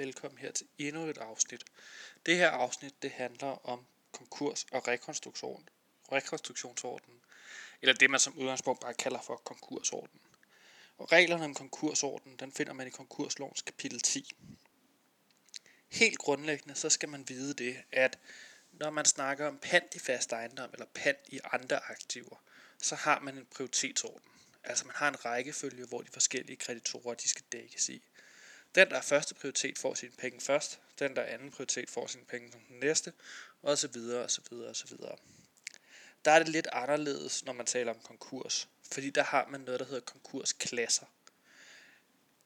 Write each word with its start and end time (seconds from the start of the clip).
Velkommen 0.00 0.38
her 0.38 0.52
til 0.52 0.66
endnu 0.78 1.06
et 1.06 1.18
afsnit. 1.18 1.64
Det 2.26 2.36
her 2.36 2.50
afsnit 2.50 3.02
det 3.02 3.10
handler 3.10 3.68
om 3.68 3.86
konkurs 4.12 4.66
og 4.72 4.88
rekonstruktion, 4.88 5.68
rekonstruktionsordenen, 6.12 7.20
eller 7.82 7.94
det 7.94 8.10
man 8.10 8.20
som 8.20 8.38
udgangspunkt 8.38 8.80
bare 8.80 8.94
kalder 8.94 9.20
for 9.22 9.36
konkursordenen. 9.36 10.20
Og 10.98 11.12
reglerne 11.12 11.44
om 11.44 11.54
konkursordenen, 11.54 12.36
den 12.36 12.52
finder 12.52 12.72
man 12.72 12.86
i 12.86 12.90
konkurslovens 12.90 13.62
kapitel 13.62 14.00
10. 14.00 14.36
Helt 15.88 16.18
grundlæggende 16.18 16.74
så 16.74 16.90
skal 16.90 17.08
man 17.08 17.28
vide 17.28 17.54
det, 17.54 17.82
at 17.92 18.18
når 18.72 18.90
man 18.90 19.04
snakker 19.04 19.48
om 19.48 19.58
pant 19.58 19.94
i 19.94 19.98
fast 19.98 20.32
ejendom 20.32 20.70
eller 20.72 20.86
pant 20.94 21.18
i 21.26 21.40
andre 21.52 21.90
aktiver, 21.90 22.36
så 22.78 22.94
har 22.94 23.20
man 23.20 23.38
en 23.38 23.46
prioritetsorden. 23.46 24.30
Altså 24.64 24.86
man 24.86 24.96
har 24.96 25.08
en 25.08 25.24
rækkefølge, 25.24 25.86
hvor 25.86 26.02
de 26.02 26.08
forskellige 26.12 26.56
kreditorer 26.56 27.14
de 27.14 27.28
skal 27.28 27.44
dækkes 27.52 27.88
i. 27.88 28.02
Den, 28.74 28.90
der 28.90 28.96
er 28.96 29.02
første 29.02 29.34
prioritet, 29.34 29.78
får 29.78 29.94
sine 29.94 30.12
penge 30.18 30.40
først. 30.40 30.80
Den, 30.98 31.16
der 31.16 31.22
er 31.22 31.34
anden 31.34 31.50
prioritet, 31.50 31.90
får 31.90 32.06
sine 32.06 32.24
penge 32.24 32.52
som 32.52 32.60
den 32.60 32.80
næste. 32.80 33.12
Og 33.62 33.78
så 33.78 33.88
videre, 33.88 34.24
og 34.24 34.30
så 34.30 34.40
videre, 34.50 34.68
og 34.68 34.76
så 34.76 34.86
videre. 34.86 35.16
Der 36.24 36.30
er 36.30 36.38
det 36.38 36.48
lidt 36.48 36.68
anderledes, 36.72 37.44
når 37.44 37.52
man 37.52 37.66
taler 37.66 37.94
om 37.94 38.00
konkurs. 38.00 38.68
Fordi 38.92 39.10
der 39.10 39.22
har 39.22 39.46
man 39.50 39.60
noget, 39.60 39.80
der 39.80 39.86
hedder 39.86 40.00
konkursklasser. 40.00 41.06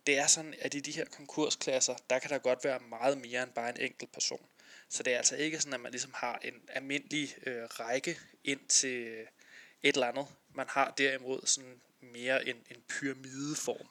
Det 0.06 0.18
er 0.18 0.27
sådan, 0.27 0.55
at 0.59 0.74
i 0.74 0.80
de 0.80 0.92
her 0.92 1.05
konkursklasser, 1.05 1.95
der 2.10 2.18
kan 2.18 2.30
der 2.30 2.38
godt 2.38 2.65
være 2.65 2.80
meget 2.80 3.18
mere 3.18 3.43
end 3.43 3.52
bare 3.52 3.68
en 3.68 3.80
enkelt 3.80 4.12
person. 4.12 4.46
Så 4.88 5.02
det 5.02 5.12
er 5.12 5.16
altså 5.16 5.37
ikke 5.37 5.59
sådan, 5.60 5.73
at 5.73 5.80
man 5.80 5.93
ligesom 5.93 6.12
har 6.15 6.38
en 6.38 6.54
almindelig 6.68 7.37
øh, 7.46 7.65
række 7.65 8.18
ind 8.45 8.60
til 8.68 9.06
øh, 9.06 9.27
et 9.82 9.95
eller 9.95 10.06
andet. 10.06 10.27
Man 10.54 10.66
har 10.68 10.95
derimod 10.99 11.40
sådan 11.46 11.80
mere 12.01 12.49
en, 12.49 12.56
en 12.71 12.82
pyramideform 12.88 13.88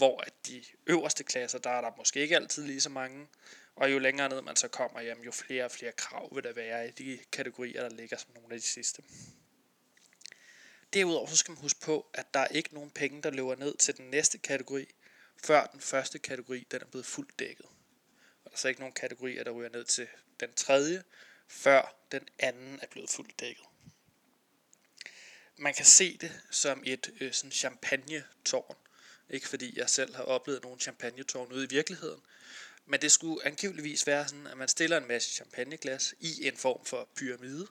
hvor 0.00 0.20
at 0.20 0.32
de 0.46 0.64
øverste 0.86 1.24
klasser, 1.24 1.58
der 1.58 1.70
er 1.70 1.80
der 1.80 1.90
måske 1.96 2.20
ikke 2.20 2.36
altid 2.36 2.62
lige 2.62 2.80
så 2.80 2.88
mange, 2.88 3.28
og 3.76 3.92
jo 3.92 3.98
længere 3.98 4.28
ned 4.28 4.42
man 4.42 4.56
så 4.56 4.68
kommer, 4.68 5.00
jamen, 5.00 5.24
jo 5.24 5.30
flere 5.30 5.64
og 5.64 5.70
flere 5.70 5.92
krav 5.92 6.34
vil 6.34 6.44
der 6.44 6.52
være 6.52 6.88
i 6.88 6.90
de 6.90 7.18
kategorier, 7.32 7.82
der 7.82 7.96
ligger 7.96 8.16
som 8.16 8.30
nogle 8.34 8.54
af 8.54 8.60
de 8.60 8.66
sidste. 8.66 9.02
Derudover 10.92 11.26
så 11.26 11.36
skal 11.36 11.52
man 11.52 11.60
huske 11.60 11.80
på, 11.80 12.06
at 12.14 12.34
der 12.34 12.40
er 12.40 12.46
ikke 12.46 12.74
nogen 12.74 12.90
penge, 12.90 13.22
der 13.22 13.30
løber 13.30 13.56
ned 13.56 13.76
til 13.76 13.96
den 13.96 14.10
næste 14.10 14.38
kategori, 14.38 14.86
før 15.44 15.66
den 15.66 15.80
første 15.80 16.18
kategori 16.18 16.66
den 16.70 16.80
er 16.80 16.86
blevet 16.86 17.06
fuldt 17.06 17.38
dækket. 17.38 17.66
Og 18.44 18.44
der 18.44 18.50
er 18.52 18.56
så 18.56 18.68
ikke 18.68 18.80
nogen 18.80 18.94
kategorier, 18.94 19.44
der 19.44 19.50
ryger 19.50 19.70
ned 19.70 19.84
til 19.84 20.08
den 20.40 20.52
tredje, 20.54 21.02
før 21.48 21.94
den 22.12 22.28
anden 22.38 22.78
er 22.82 22.86
blevet 22.90 23.10
fuldt 23.10 23.40
dækket. 23.40 23.64
Man 25.56 25.74
kan 25.74 25.84
se 25.84 26.16
det 26.16 26.40
som 26.50 26.82
et 26.86 27.10
øh, 27.20 27.32
sådan 27.32 27.52
champagne-tårn, 27.52 28.76
ikke 29.30 29.48
fordi 29.48 29.78
jeg 29.78 29.90
selv 29.90 30.14
har 30.14 30.22
oplevet 30.22 30.62
nogle 30.62 30.80
champagnetårn 30.80 31.52
ude 31.52 31.64
i 31.64 31.68
virkeligheden. 31.68 32.20
Men 32.86 33.00
det 33.00 33.12
skulle 33.12 33.46
angiveligvis 33.46 34.06
være 34.06 34.28
sådan, 34.28 34.46
at 34.46 34.56
man 34.56 34.68
stiller 34.68 34.96
en 34.96 35.08
masse 35.08 35.30
champagneglas 35.30 36.14
i 36.20 36.48
en 36.48 36.56
form 36.56 36.84
for 36.84 37.08
pyramide. 37.16 37.66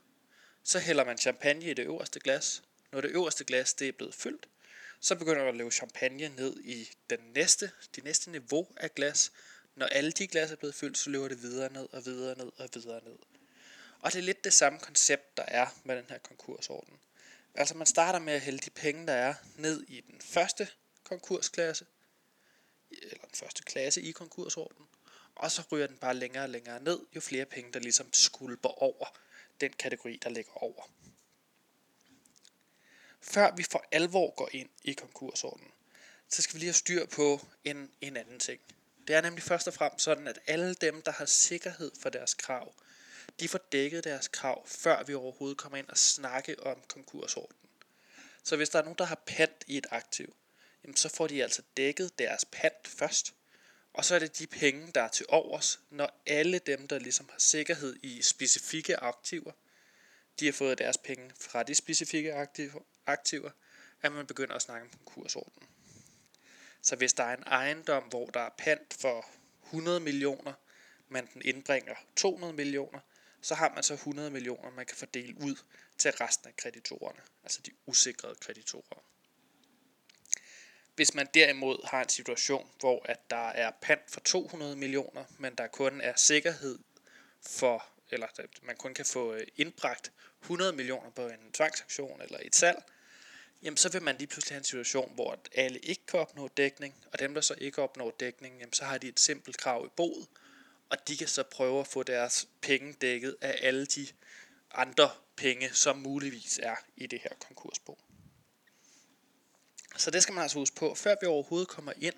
Så 0.64 0.80
hælder 0.80 1.06
man 1.06 1.18
champagne 1.18 1.72
i 1.72 1.74
det 1.74 1.84
øverste 1.84 2.20
glas. 2.20 2.64
Når 2.92 3.02
det 3.02 3.12
øverste 3.12 3.44
glas 3.44 3.74
det 3.74 3.88
er 3.88 3.92
blevet 3.92 4.16
fyldt, 4.16 4.48
så 5.00 5.16
begynder 5.16 5.40
man 5.40 5.48
at 5.48 5.56
løbe 5.56 5.72
champagne 5.72 6.30
ned 6.30 6.60
i 6.64 6.90
den 7.10 7.20
næste, 7.36 7.72
det 7.96 8.04
næste 8.04 8.32
niveau 8.32 8.68
af 8.78 8.96
glas. 8.96 9.32
Når 9.76 9.86
alle 9.86 10.12
de 10.12 10.28
glas 10.28 10.52
er 10.52 10.56
blevet 10.56 10.76
fyldt, 10.76 10.98
så 10.98 11.10
løber 11.10 11.28
det 11.28 11.42
videre 11.42 11.73
ned 11.73 11.88
og 11.92 12.06
videre 12.06 12.38
ned 12.38 12.52
og 12.58 12.70
videre 12.73 13.04
ned. 13.04 13.18
Og 14.00 14.14
det 14.14 14.20
er 14.20 14.23
lidt 14.23 14.44
det 14.44 14.54
samme 14.54 14.80
koncept, 14.80 15.38
der 15.38 15.44
er 15.48 15.68
med 15.84 15.96
den 15.96 16.06
her 16.10 16.18
konkursorden. 16.18 16.94
Altså 17.56 17.78
man 17.78 17.88
starter 17.88 18.20
med 18.20 18.33
at 18.33 18.42
hælde 18.42 18.60
de 18.60 18.70
penge, 18.70 19.08
der 19.08 19.14
er, 19.14 19.33
ned 19.56 19.83
i 19.88 20.02
den 20.02 20.22
første 20.22 20.67
konkursklasse, 21.09 21.86
eller 22.92 23.25
den 23.25 23.36
første 23.36 23.64
klasse 23.64 24.02
i 24.02 24.11
konkursordenen, 24.11 24.87
og 25.36 25.52
så 25.52 25.64
ryger 25.71 25.87
den 25.87 25.97
bare 25.97 26.14
længere 26.14 26.43
og 26.43 26.49
længere 26.49 26.83
ned, 26.83 26.99
jo 27.15 27.21
flere 27.21 27.45
penge, 27.45 27.71
der 27.73 27.80
ligesom 27.80 28.14
skulper 28.14 28.83
over 28.83 29.05
den 29.61 29.73
kategori, 29.73 30.20
der 30.23 30.30
ligger 30.30 30.52
over. 30.52 30.83
Før 33.21 33.55
vi 33.55 33.64
for 33.64 33.83
alvor 33.92 34.36
går 34.36 34.49
ind 34.52 34.70
i 34.83 34.93
konkursordenen, 34.93 35.71
så 36.30 36.42
skal 36.42 36.53
vi 36.53 36.59
lige 36.59 36.67
have 36.67 36.73
styr 36.73 37.05
på 37.05 37.39
en, 37.64 37.91
en 38.02 38.17
anden 38.17 38.39
ting. 38.39 38.61
Det 39.08 39.15
er 39.15 39.21
nemlig 39.21 39.43
først 39.43 39.67
og 39.67 39.73
fremmest 39.73 40.03
sådan, 40.03 40.27
at 40.27 40.39
alle 40.47 40.73
dem, 40.73 41.02
der 41.02 41.11
har 41.11 41.26
sikkerhed 41.26 41.91
for 42.02 42.09
deres 42.09 42.33
krav, 42.33 42.73
de 43.39 43.47
får 43.47 43.59
dækket 43.71 44.03
deres 44.03 44.27
krav, 44.27 44.67
før 44.67 45.03
vi 45.03 45.14
overhovedet 45.14 45.58
kommer 45.58 45.77
ind 45.77 45.89
og 45.89 45.97
snakke 45.97 46.64
om 46.64 46.83
konkursordenen. 46.87 47.59
Så 48.43 48.55
hvis 48.55 48.70
der 48.70 48.80
er 48.80 48.83
nogen, 48.83 48.97
der 48.97 49.05
har 49.05 49.21
pant 49.26 49.64
i 49.67 49.77
et 49.77 49.87
aktiv, 49.91 50.36
jamen 50.84 50.95
så 50.95 51.10
får 51.10 51.28
de 51.28 51.44
altså 51.44 51.62
dækket 51.78 52.20
deres 52.20 52.45
pant 52.45 52.88
først. 52.88 53.34
Og 53.94 54.06
så 54.06 54.16
er 54.16 54.20
det 54.20 54.40
de 54.40 54.48
penge, 54.48 54.92
der 54.95 55.02
er 55.02 55.08
til 55.08 55.26
overs, 55.30 55.80
når 55.90 56.22
alle 56.26 56.60
dem, 56.60 56.88
der 56.88 57.00
ligesom 57.00 57.30
har 57.32 57.40
sikkerhed 57.40 57.95
i 58.04 58.22
specifikke 58.22 58.98
aktiver, 58.98 59.52
de 60.39 60.45
har 60.45 60.54
fået 60.54 60.78
deres 60.78 60.98
penge 60.98 61.32
fra 61.39 61.64
de 61.64 61.76
specifikke 61.76 62.34
aktiver, 63.06 63.52
at 64.02 64.12
man 64.12 64.28
begynder 64.28 64.56
at 64.56 64.62
snakke 64.62 64.84
om 64.86 64.92
konkursordenen. 64.92 65.70
Så 66.82 66.95
hvis 66.95 67.14
der 67.14 67.23
er 67.23 67.38
en 67.38 67.44
ejendom, 67.44 68.04
hvor 68.04 68.26
der 68.26 68.39
er 68.39 68.50
pant 68.58 68.94
for 68.94 69.26
100 69.66 70.00
millioner, 70.00 70.54
men 71.10 71.30
den 71.34 71.42
indbringer 71.45 71.95
200 72.16 72.54
millioner, 72.54 73.00
så 73.42 73.56
har 73.56 73.73
man 73.73 73.84
så 73.84 73.94
100 73.94 74.32
millioner, 74.32 74.72
man 74.72 74.86
kan 74.86 74.98
fordele 74.98 75.36
ud 75.42 75.56
til 75.98 76.12
resten 76.12 76.48
af 76.48 76.56
kreditorerne, 76.56 77.22
altså 77.44 77.62
de 77.62 77.72
usikrede 77.86 78.36
kreditorer. 78.36 79.04
Hvis 80.99 81.14
man 81.14 81.27
derimod 81.33 81.87
har 81.87 82.02
en 82.02 82.10
situation, 82.10 82.70
hvor 82.80 83.05
at 83.05 83.30
der 83.30 83.48
er 83.48 83.71
pant 83.82 84.11
for 84.11 84.20
200 84.20 84.76
millioner, 84.76 85.23
men 85.37 85.55
der 85.55 85.67
kun 85.67 86.02
er 86.02 86.14
sikkerhed 86.15 86.80
for, 87.42 87.86
eller 88.11 88.27
man 88.61 88.76
kun 88.76 88.93
kan 88.93 89.05
få 89.05 89.33
øh, 89.33 89.48
indbragt 89.55 90.11
100 90.42 90.73
millioner 90.73 91.09
på 91.09 91.27
en 91.27 91.52
tvangsaktion 91.54 92.21
eller 92.21 92.39
et 92.42 92.55
salg, 92.55 92.83
jamen 93.64 93.77
så 93.77 93.89
vil 93.89 94.02
man 94.02 94.15
lige 94.17 94.27
pludselig 94.27 94.55
have 94.55 94.59
en 94.59 94.64
situation, 94.64 95.11
hvor 95.15 95.39
alle 95.55 95.80
ikke 95.80 96.05
kan 96.05 96.20
opnå 96.20 96.48
dækning, 96.48 96.95
og 97.14 97.20
dem, 97.20 97.33
der 97.33 97.42
så 97.42 97.55
ikke 97.58 97.82
opnår 97.82 98.11
dækning, 98.20 98.59
jamen 98.59 98.73
så 98.73 98.86
har 98.86 98.98
de 98.98 99.08
et 99.08 99.20
simpelt 99.20 99.58
krav 99.58 99.86
i 99.86 99.89
boet, 99.95 100.27
og 100.89 101.08
de 101.08 101.17
kan 101.17 101.27
så 101.27 101.43
prøve 101.43 101.80
at 101.80 101.88
få 101.88 102.04
deres 102.04 102.48
penge 102.61 102.93
dækket 102.93 103.36
af 103.42 103.59
alle 103.61 103.86
de 103.86 104.08
andre 104.71 105.09
penge, 105.36 105.70
som 105.73 105.98
muligvis 105.98 106.59
er 106.64 106.76
i 106.95 107.08
det 107.08 107.20
her 107.23 107.36
konkursbo. 107.48 107.98
Så 109.98 110.11
det 110.11 110.23
skal 110.23 110.33
man 110.33 110.42
altså 110.42 110.58
huske 110.58 110.76
på, 110.76 110.95
før 110.95 111.16
vi 111.22 111.27
overhovedet 111.27 111.67
kommer 111.67 111.94
ind 112.02 112.16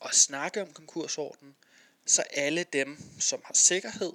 og 0.00 0.14
snakke 0.14 0.62
om 0.62 0.72
konkursordenen, 0.72 1.56
så 2.06 2.22
alle 2.22 2.64
dem, 2.64 2.98
som 3.20 3.42
har 3.44 3.54
sikkerhed, 3.54 4.12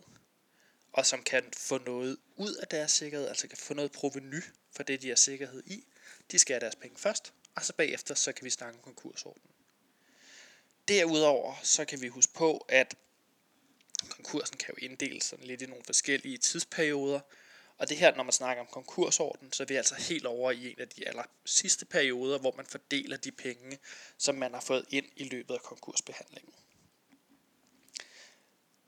og 0.93 1.05
som 1.05 1.23
kan 1.23 1.43
få 1.57 1.77
noget 1.77 2.17
ud 2.35 2.53
af 2.55 2.67
deres 2.67 2.91
sikkerhed, 2.91 3.27
altså 3.27 3.47
kan 3.47 3.57
få 3.57 3.73
noget 3.73 3.91
proveny 3.91 4.43
for 4.71 4.83
det, 4.83 5.01
de 5.01 5.07
har 5.09 5.15
sikkerhed 5.15 5.63
i, 5.65 5.85
de 6.31 6.39
skal 6.39 6.53
have 6.53 6.59
deres 6.59 6.75
penge 6.75 6.97
først, 6.97 7.33
og 7.55 7.65
så 7.65 7.73
bagefter, 7.73 8.15
så 8.15 8.31
kan 8.31 8.45
vi 8.45 8.49
snakke 8.49 8.77
om 8.77 8.83
konkursordenen. 8.83 9.51
Derudover, 10.87 11.55
så 11.63 11.85
kan 11.85 12.01
vi 12.01 12.07
huske 12.07 12.33
på, 12.33 12.65
at 12.69 12.95
konkursen 14.09 14.57
kan 14.57 14.75
jo 14.77 14.85
inddeles 14.85 15.23
sådan 15.23 15.45
lidt 15.45 15.61
i 15.61 15.65
nogle 15.65 15.83
forskellige 15.83 16.37
tidsperioder, 16.37 17.19
og 17.77 17.89
det 17.89 17.97
her, 17.97 18.15
når 18.15 18.23
man 18.23 18.33
snakker 18.33 18.61
om 18.63 18.69
konkursorden, 18.71 19.53
så 19.53 19.63
er 19.63 19.67
vi 19.67 19.75
altså 19.75 19.95
helt 19.95 20.25
over 20.25 20.51
i 20.51 20.71
en 20.71 20.79
af 20.79 20.89
de 20.89 21.07
aller 21.07 21.23
sidste 21.45 21.85
perioder, 21.85 22.39
hvor 22.39 22.53
man 22.57 22.65
fordeler 22.65 23.17
de 23.17 23.31
penge, 23.31 23.79
som 24.17 24.35
man 24.35 24.53
har 24.53 24.61
fået 24.61 24.85
ind 24.89 25.05
i 25.15 25.23
løbet 25.23 25.53
af 25.53 25.61
konkursbehandlingen. 25.61 26.53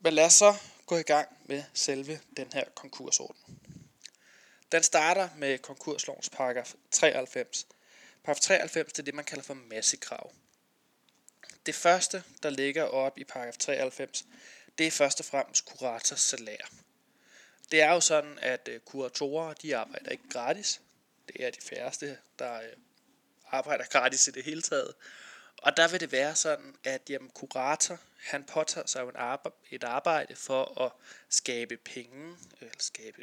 Men 0.00 0.12
lad 0.12 0.24
os 0.24 0.32
så 0.32 0.54
gå 0.86 0.96
i 0.96 1.02
gang 1.02 1.28
med 1.44 1.64
selve 1.74 2.20
den 2.36 2.52
her 2.52 2.64
konkursorden. 2.74 3.58
Den 4.72 4.82
starter 4.82 5.28
med 5.36 5.58
konkurslovens 5.58 6.30
paragraf 6.30 6.74
93. 6.90 7.66
Paragraf 8.24 8.40
93 8.40 8.92
det 8.92 8.98
er 8.98 9.02
det, 9.02 9.14
man 9.14 9.24
kalder 9.24 9.44
for 9.44 9.54
massekrav. 9.54 10.32
Det 11.66 11.74
første, 11.74 12.22
der 12.42 12.50
ligger 12.50 12.82
op 12.84 13.18
i 13.18 13.24
paragraf 13.24 13.56
93, 13.58 14.24
det 14.78 14.86
er 14.86 14.90
først 14.90 15.20
og 15.20 15.26
fremmest 15.26 15.64
kurators 15.64 16.20
salær. 16.20 16.70
Det 17.70 17.82
er 17.82 17.92
jo 17.92 18.00
sådan, 18.00 18.38
at 18.38 18.68
øh, 18.72 18.80
kuratorer, 18.80 19.54
de 19.54 19.76
arbejder 19.76 20.10
ikke 20.10 20.28
gratis. 20.30 20.80
Det 21.28 21.46
er 21.46 21.50
de 21.50 21.60
færreste, 21.60 22.18
der 22.38 22.54
øh, 22.54 22.72
arbejder 23.50 23.84
gratis 23.84 24.28
i 24.28 24.30
det 24.30 24.44
hele 24.44 24.62
taget. 24.62 24.94
Og 25.56 25.76
der 25.76 25.88
vil 25.88 26.00
det 26.00 26.12
være 26.12 26.36
sådan, 26.36 26.74
at 26.84 27.10
jamen, 27.10 27.30
kurator, 27.30 27.98
han 28.18 28.44
påtager 28.44 28.86
sig 28.86 29.02
en 29.02 29.16
arbejde, 29.16 29.56
et 29.70 29.84
arbejde 29.84 30.36
for 30.36 30.80
at 30.82 30.92
skabe 31.28 31.76
penge, 31.76 32.36
eller 32.60 32.74
skabe 32.78 33.22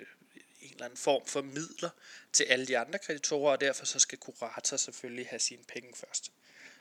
en 0.62 0.71
eller 0.71 0.86
anden 0.86 0.97
form 0.97 1.25
for 1.25 1.42
midler 1.42 1.89
til 2.33 2.44
alle 2.44 2.68
de 2.68 2.77
andre 2.77 3.00
kreditorer, 3.00 3.51
og 3.51 3.62
derfor 3.62 3.86
så 3.86 4.00
skal 4.00 4.18
kurator 4.18 4.77
selvfølgelig 4.77 5.27
have 5.27 5.39
sine 5.39 5.63
penge 5.63 5.94
først. 5.95 6.31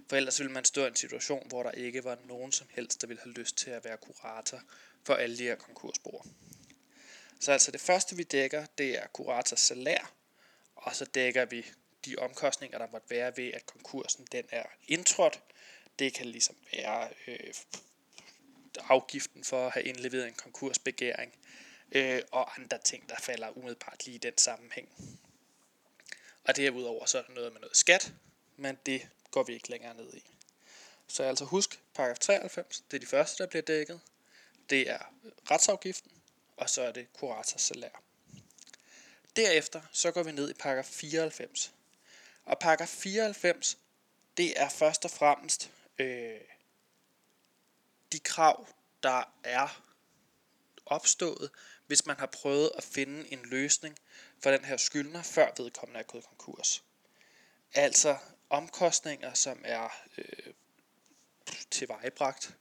For 0.08 0.16
ellers 0.16 0.40
ville 0.40 0.52
man 0.52 0.64
stå 0.64 0.84
i 0.84 0.88
en 0.88 0.96
situation, 0.96 1.48
hvor 1.48 1.62
der 1.62 1.70
ikke 1.70 2.04
var 2.04 2.18
nogen 2.24 2.52
som 2.52 2.66
helst, 2.70 3.00
der 3.00 3.06
ville 3.06 3.22
have 3.22 3.32
lyst 3.32 3.56
til 3.56 3.70
at 3.70 3.84
være 3.84 3.96
kurator 3.96 4.60
for 5.04 5.14
alle 5.14 5.38
de 5.38 5.42
her 5.42 5.54
konkursbrugere. 5.54 6.24
Så 7.40 7.52
altså 7.52 7.70
det 7.70 7.80
første, 7.80 8.16
vi 8.16 8.22
dækker, 8.22 8.66
det 8.78 8.98
er 8.98 9.06
kurators 9.06 9.60
salær, 9.60 10.12
og 10.74 10.96
så 10.96 11.04
dækker 11.04 11.44
vi 11.44 11.66
de 12.04 12.16
omkostninger, 12.16 12.78
der 12.78 12.86
måtte 12.92 13.10
være 13.10 13.36
ved, 13.36 13.52
at 13.52 13.66
konkursen 13.66 14.26
den 14.32 14.44
er 14.50 14.64
indtrådt. 14.88 15.40
Det 15.98 16.14
kan 16.14 16.26
ligesom 16.26 16.56
være 16.72 17.08
øh, 17.26 17.54
afgiften 18.78 19.44
for 19.44 19.66
at 19.66 19.72
have 19.72 19.84
indleveret 19.84 20.26
en 20.26 20.34
konkursbegæring, 20.34 21.32
øh, 21.92 22.22
og 22.32 22.60
andre 22.60 22.78
ting, 22.78 23.08
der 23.08 23.16
falder 23.16 23.58
umiddelbart 23.58 24.06
lige 24.06 24.14
i 24.14 24.18
den 24.18 24.38
sammenhæng. 24.38 24.88
Og 26.44 26.56
derudover 26.56 27.06
så 27.06 27.18
er 27.18 27.22
der 27.22 27.32
noget 27.32 27.52
med 27.52 27.60
noget 27.60 27.76
skat, 27.76 28.12
men 28.56 28.78
det 28.86 29.08
går 29.30 29.42
vi 29.42 29.52
ikke 29.54 29.70
længere 29.70 29.94
ned 29.94 30.14
i. 30.14 30.24
Så 31.08 31.22
altså 31.22 31.44
husk, 31.44 31.80
paragraf 31.94 32.18
93, 32.18 32.80
det 32.90 32.96
er 32.96 33.00
de 33.00 33.06
første, 33.06 33.42
der 33.42 33.48
bliver 33.48 33.62
dækket. 33.62 34.00
Det 34.70 34.90
er 34.90 34.98
retsafgiften, 35.50 36.12
og 36.56 36.70
så 36.70 36.82
er 36.82 36.92
det 36.92 37.12
kurators 37.12 37.62
salær. 37.62 38.02
Derefter 39.36 39.82
så 39.92 40.10
går 40.10 40.22
vi 40.22 40.32
ned 40.32 40.50
i 40.50 40.54
paragraf 40.54 40.86
94. 40.86 41.72
Og 42.44 42.58
paragraf 42.58 42.88
94, 42.88 43.78
det 44.36 44.60
er 44.60 44.68
først 44.68 45.04
og 45.04 45.10
fremmest 45.10 45.70
øh, 45.98 46.40
de 48.12 48.18
krav, 48.18 48.68
der 49.02 49.34
er 49.44 49.82
opstået, 50.86 51.50
hvis 51.86 52.06
man 52.06 52.16
har 52.16 52.26
prøvet 52.26 52.70
at 52.76 52.84
finde 52.84 53.32
en 53.32 53.42
løsning 53.44 53.98
for 54.42 54.50
den 54.50 54.64
her 54.64 54.76
skyldner, 54.76 55.22
før 55.22 55.50
vedkommende 55.56 56.00
er 56.00 56.04
gået 56.04 56.24
konkurs. 56.24 56.82
Altså 57.74 58.16
omkostninger, 58.50 59.34
som 59.34 59.62
er 59.64 59.88
øh, 60.18 60.54
tilvejebragt 61.70 62.56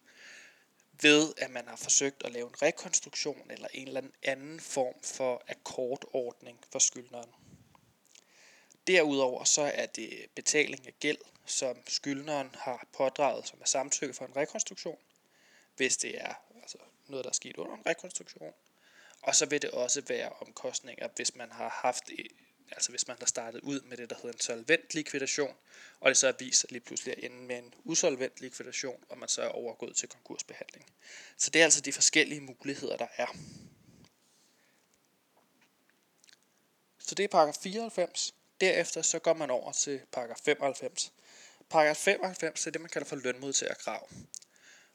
ved, 1.02 1.34
at 1.38 1.52
man 1.52 1.68
har 1.68 1.76
forsøgt 1.76 2.24
at 2.26 2.32
lave 2.32 2.48
en 2.48 2.62
rekonstruktion 2.62 3.52
eller 3.52 3.68
en 3.74 3.88
eller 3.88 4.02
anden 4.24 4.60
form 4.60 5.02
for 5.04 5.44
akkordordning 5.48 6.60
for 6.72 6.80
skyldneren. 6.80 7.30
Derudover 8.88 9.44
så 9.44 9.62
er 9.62 9.86
det 9.86 10.26
betaling 10.36 10.88
af 10.88 10.94
gæld, 11.00 11.18
som 11.46 11.78
skyldneren 11.88 12.50
har 12.54 12.88
pådraget 12.94 13.48
som 13.48 13.62
er 13.62 13.66
samtykke 13.66 14.14
for 14.14 14.26
en 14.26 14.36
rekonstruktion, 14.36 14.98
hvis 15.76 15.98
det 15.98 16.22
er 16.22 16.34
altså 16.62 16.78
noget, 17.08 17.24
der 17.24 17.30
er 17.30 17.34
sket 17.34 17.58
under 17.58 17.76
en 17.76 17.86
rekonstruktion. 17.86 18.54
Og 19.22 19.36
så 19.36 19.46
vil 19.46 19.62
det 19.62 19.72
også 19.72 20.02
være 20.08 20.30
omkostninger, 20.30 21.08
hvis 21.16 21.36
man 21.36 21.52
har 21.52 21.70
haft 21.70 22.10
altså 22.74 22.90
hvis 22.90 23.08
man 23.08 23.18
har 23.20 23.26
startet 23.26 23.62
ud 23.62 23.82
med 23.82 23.98
det, 23.98 24.10
der 24.10 24.16
hedder 24.16 24.32
en 24.32 24.40
solvent 24.40 24.94
likvidation, 24.94 25.56
og 26.00 26.10
det 26.10 26.18
så 26.18 26.28
er 26.28 26.32
vist 26.40 26.66
lige 26.72 26.80
pludselig 26.80 27.18
at 27.18 27.24
ende 27.24 27.38
med 27.38 27.58
en 27.58 27.74
usolvent 27.84 28.42
likvidation, 28.42 29.04
og 29.10 29.18
man 29.18 29.30
så 29.30 29.42
er 29.42 29.48
overgået 29.48 29.96
til 29.96 30.10
konkursbehandling. 30.10 30.86
Så 31.38 31.50
det 31.50 31.60
er 31.60 31.64
altså 31.64 31.82
de 31.82 31.94
forskellige 31.94 32.42
muligheder, 32.42 32.98
der 32.98 33.08
er. 33.18 33.28
Så 37.00 37.16
det 37.16 37.24
er 37.24 37.28
paragraf 37.28 37.56
94. 37.64 38.34
Derefter 38.62 39.02
så 39.02 39.20
går 39.20 39.34
man 39.34 39.50
over 39.50 39.72
til 39.72 40.02
paragraf 40.12 40.40
95. 40.46 41.14
Paragraf 41.70 41.98
95 41.98 42.68
er 42.68 42.72
det, 42.72 42.82
man 42.82 42.90
kalder 42.90 43.08
for 43.08 43.16
lønmodtagerkrav. 43.16 44.10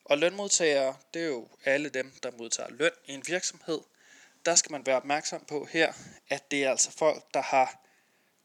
Og 0.04 0.18
lønmodtagere, 0.18 0.96
det 1.14 1.22
er 1.22 1.26
jo 1.26 1.48
alle 1.64 1.88
dem, 1.88 2.12
der 2.22 2.30
modtager 2.30 2.70
løn 2.70 2.90
i 3.04 3.12
en 3.12 3.22
virksomhed– 3.26 3.80
der 4.48 4.54
skal 4.54 4.72
man 4.72 4.86
være 4.86 4.96
opmærksom 4.96 5.44
på 5.44 5.64
her, 5.64 5.92
at 6.28 6.50
det 6.50 6.64
er 6.64 6.70
altså 6.70 6.90
folk, 6.90 7.34
der 7.34 7.42
har 7.42 7.84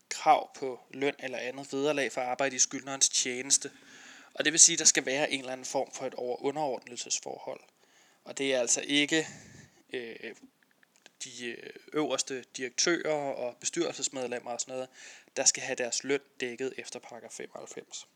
krav 0.09 0.55
på 0.55 0.79
løn 0.94 1.15
eller 1.19 1.38
andet 1.38 1.73
vederlag 1.73 2.11
for 2.11 2.21
at 2.21 2.27
arbejde 2.27 2.55
i 2.55 2.59
skyldnerens 2.59 3.09
tjeneste. 3.09 3.71
Og 4.33 4.45
det 4.45 4.53
vil 4.53 4.59
sige, 4.59 4.73
at 4.73 4.79
der 4.79 4.85
skal 4.85 5.05
være 5.05 5.31
en 5.31 5.39
eller 5.39 5.51
anden 5.51 5.65
form 5.65 5.91
for 5.94 6.05
et 6.05 6.13
over-underordnelsesforhold. 6.13 7.59
Og 8.23 8.38
det 8.38 8.53
er 8.53 8.59
altså 8.59 8.81
ikke 8.81 9.27
øh, 9.94 10.35
de 11.23 11.45
øh, 11.45 11.69
øverste 11.94 12.44
direktører 12.57 13.33
og 13.33 13.57
bestyrelsesmedlemmer 13.59 14.51
og 14.51 14.61
sådan 14.61 14.73
noget, 14.73 14.89
der 15.38 15.45
skal 15.45 15.63
have 15.63 15.75
deres 15.75 16.03
løn 16.03 16.21
dækket 16.39 16.73
efter 16.77 17.00
paragraf 17.00 17.31
95. 17.31 18.07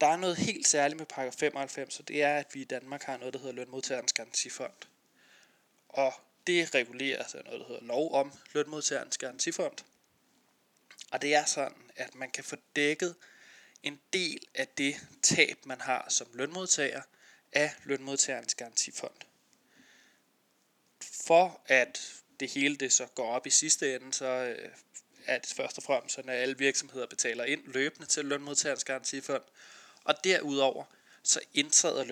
Der 0.00 0.06
er 0.06 0.16
noget 0.16 0.36
helt 0.36 0.66
særligt 0.66 0.98
med 0.98 1.06
paragraf 1.06 1.34
95, 1.34 2.00
og 2.00 2.08
det 2.08 2.22
er, 2.22 2.36
at 2.36 2.54
vi 2.54 2.60
i 2.60 2.64
Danmark 2.64 3.02
har 3.02 3.16
noget, 3.16 3.34
der 3.34 3.40
hedder 3.40 3.54
Lønmodtagerens 3.54 4.12
Garantifond 4.12 4.72
og 5.92 6.14
det 6.46 6.74
reguleres 6.74 7.34
af 7.34 7.44
noget, 7.44 7.60
der 7.60 7.66
hedder 7.66 7.82
lov 7.82 8.14
om 8.14 8.32
lønmodtagerens 8.52 9.18
garantifond. 9.18 9.76
Og 11.10 11.22
det 11.22 11.34
er 11.34 11.44
sådan, 11.44 11.90
at 11.96 12.14
man 12.14 12.30
kan 12.30 12.44
få 12.44 12.56
dækket 12.76 13.14
en 13.82 14.00
del 14.12 14.46
af 14.54 14.68
det 14.68 15.06
tab, 15.22 15.66
man 15.66 15.80
har 15.80 16.06
som 16.08 16.26
lønmodtager 16.34 17.02
af 17.52 17.74
lønmodtagerens 17.84 18.54
garantifond. 18.54 19.14
For 21.00 21.60
at 21.66 22.22
det 22.40 22.50
hele 22.50 22.76
det 22.76 22.92
så 22.92 23.06
går 23.06 23.34
op 23.34 23.46
i 23.46 23.50
sidste 23.50 23.94
ende, 23.94 24.14
så 24.14 24.26
øh, 24.26 24.70
er 25.26 25.38
det 25.38 25.54
først 25.56 25.78
og 25.78 25.84
fremmest 25.84 26.14
sådan, 26.14 26.30
at 26.30 26.36
alle 26.38 26.58
virksomheder 26.58 27.06
betaler 27.06 27.44
ind 27.44 27.66
løbende 27.66 28.06
til 28.06 28.24
lønmodtagerens 28.24 28.84
garantifond. 28.84 29.42
Og 30.04 30.14
derudover 30.24 30.84
så 31.22 31.40
indtræder 31.54 32.04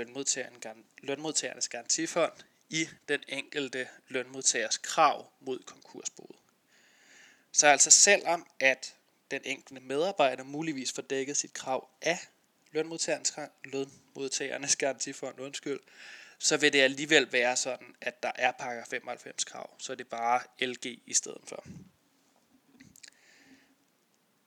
lønmodtagernes 1.03 1.69
garantifond 1.69 2.33
i 2.71 2.89
den 3.09 3.21
enkelte 3.29 3.89
lønmodtagers 4.09 4.79
krav 4.79 5.33
mod 5.41 5.59
konkursboet. 5.59 6.37
Så 7.53 7.67
altså 7.67 7.91
selvom 7.91 8.47
at 8.61 8.95
den 9.31 9.41
enkelte 9.45 9.83
medarbejder 9.83 10.45
muligvis 10.45 10.93
får 10.93 11.03
dækket 11.03 11.37
sit 11.37 11.53
krav 11.53 11.91
af 12.03 12.19
lønmodtagernes, 12.73 13.35
lønmodtagernes 13.65 14.77
garantifond, 14.77 15.41
undskyld, 15.41 15.81
så 16.39 16.57
vil 16.57 16.73
det 16.73 16.81
alligevel 16.81 17.33
være 17.33 17.57
sådan, 17.57 17.95
at 18.01 18.23
der 18.23 18.33
er 18.35 18.53
pakker 18.53 18.85
95 18.85 19.45
krav, 19.45 19.75
så 19.79 19.95
det 19.95 20.05
er 20.05 20.09
bare 20.09 20.41
LG 20.61 20.87
i 21.07 21.15
stedet 21.15 21.43
for. 21.47 21.65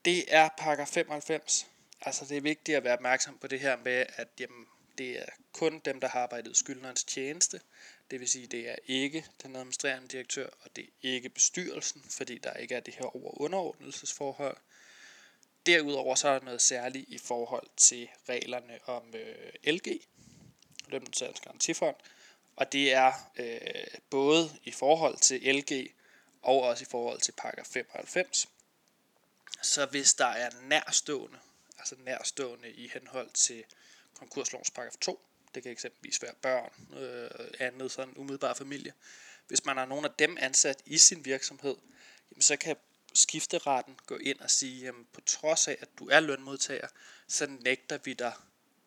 Det 0.06 0.36
er 0.36 0.50
pakker 0.58 0.86
95. 0.86 1.68
Altså 2.02 2.26
det 2.26 2.38
er 2.38 2.42
vigtigt 2.42 2.78
at 2.78 2.84
være 2.84 2.94
opmærksom 2.94 3.38
på 3.38 3.48
det 3.48 3.60
her 3.60 3.78
med, 3.78 4.06
at 4.16 4.28
jamen, 4.40 4.68
det 4.98 5.20
er 5.20 5.26
kun 5.54 5.80
dem, 5.80 6.00
der 6.00 6.08
har 6.08 6.20
arbejdet 6.20 6.58
skyldnerens 6.58 7.04
tjeneste, 7.04 7.62
det 8.12 8.20
vil 8.20 8.30
sige, 8.30 8.48
det 8.48 8.70
er 8.70 8.76
ikke 8.86 9.26
den 9.44 9.56
administrerende 9.56 10.08
direktør, 10.08 10.50
og 10.60 10.76
det 10.76 10.84
er 10.84 10.90
ikke 11.02 11.30
bestyrelsen, 11.30 12.06
fordi 12.10 12.38
der 12.38 12.54
ikke 12.54 12.76
er 12.76 12.80
det 12.80 12.94
her 12.94 13.16
over-underordnelsesforhold. 13.16 14.58
Derudover 15.66 16.16
så 16.16 16.28
er 16.28 16.40
der 16.40 16.46
noget 16.46 16.62
særligt 16.62 17.10
i 17.10 17.18
forhold 17.18 17.68
til 17.78 18.10
reglerne 18.30 18.80
om 18.86 19.14
øh, 19.16 19.74
LG, 19.74 20.02
Lønmodtagernes 20.88 21.40
Garantifond, 21.40 21.96
og 22.56 22.72
det 22.72 22.94
er 22.94 23.32
øh, 23.36 24.00
både 24.10 24.50
i 24.64 24.72
forhold 24.72 25.18
til 25.18 25.56
LG 25.56 25.94
og 26.42 26.62
også 26.62 26.84
i 26.84 26.88
forhold 26.92 27.22
til 27.22 27.32
pakker 27.32 27.64
95. 27.64 28.48
Så 29.62 29.86
hvis 29.86 30.14
der 30.14 30.26
er 30.26 30.50
nærstående, 30.62 31.38
altså 31.78 31.96
nærstående 32.00 32.72
i 32.72 32.88
henhold 32.88 33.30
til 33.34 33.64
konkurslovens 34.14 34.72
paragraf 34.72 34.98
2, 35.02 35.20
det 35.56 35.64
kan 35.64 35.72
eksempelvis 35.72 36.22
være 36.22 36.34
børn, 36.42 36.72
øh, 36.98 37.30
andet 37.60 37.92
sådan 37.92 38.14
umiddelbar 38.18 38.54
familie. 38.54 38.94
Hvis 39.48 39.66
man 39.66 39.78
har 39.78 39.86
nogen 39.86 40.06
af 40.06 40.12
dem 40.20 40.38
ansat 40.40 40.82
i 40.86 40.98
sin 40.98 41.26
virksomhed, 41.26 41.76
jamen 42.32 42.42
så 42.42 42.58
kan 42.58 42.76
skifteretten 43.14 44.00
gå 44.06 44.18
ind 44.18 44.40
og 44.40 44.52
sige, 44.52 44.86
jamen 44.86 45.08
på 45.14 45.22
trods 45.22 45.68
af, 45.68 45.78
at 45.82 45.90
du 46.00 46.10
er 46.10 46.20
lønmodtager, 46.20 46.88
så 47.28 47.48
nægter 47.60 47.98
vi 47.98 48.14
dig 48.14 48.34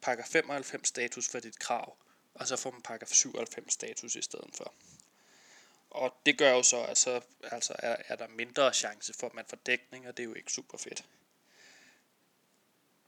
pakker 0.01 0.25
95 0.25 0.89
status 0.89 1.29
for 1.29 1.41
dit 1.41 1.59
krav, 1.59 1.97
og 2.35 2.49
så 2.49 2.57
får 2.57 2.71
man 2.71 2.83
pakker 2.83 3.07
97 3.07 3.73
status 3.73 4.17
i 4.17 4.23
stedet 4.23 4.51
for. 4.55 4.75
Og 5.91 6.21
det 6.27 6.39
gør 6.39 6.51
jo 6.51 6.63
så, 6.63 6.83
at 6.83 6.99
så 6.99 7.21
altså 7.43 7.77
er, 7.79 7.97
er 8.09 8.17
der 8.17 8.29
mindre 8.29 8.75
chance 8.75 9.15
for, 9.15 9.27
at 9.27 9.35
man 9.35 9.45
får 9.49 9.57
dækning, 9.57 10.09
og 10.09 10.17
det 10.17 10.23
er 10.23 10.25
jo 10.29 10.35
ikke 10.35 10.53
super 10.53 10.79
fedt. 10.79 11.05